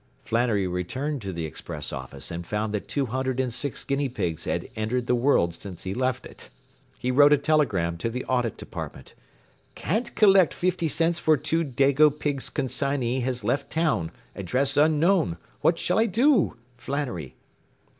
Flannery 0.23 0.65
returned 0.65 1.21
to 1.21 1.31
the 1.31 1.45
express 1.45 1.93
office 1.93 2.31
and 2.31 2.43
found 2.43 2.73
that 2.73 2.87
two 2.87 3.05
hundred 3.05 3.39
and 3.39 3.53
six 3.53 3.83
guinea 3.83 4.09
pigs 4.09 4.45
had 4.45 4.67
entered 4.75 5.05
the 5.05 5.13
world 5.13 5.53
since 5.53 5.83
he 5.83 5.93
left 5.93 6.25
it. 6.25 6.49
He 6.97 7.11
wrote 7.11 7.31
a 7.33 7.37
telegram 7.37 7.97
to 7.99 8.09
the 8.09 8.25
Audit 8.25 8.57
Department. 8.57 9.13
“Can't 9.75 10.15
collect 10.15 10.55
fifty 10.55 10.87
cents 10.87 11.19
for 11.19 11.37
two 11.37 11.63
dago 11.63 12.09
pigs 12.17 12.49
consignee 12.49 13.19
has 13.19 13.43
left 13.43 13.69
town 13.69 14.09
address 14.35 14.75
unknown 14.75 15.37
what 15.59 15.77
shall 15.77 15.99
I 15.99 16.07
do? 16.07 16.57
Flannery. 16.77 17.35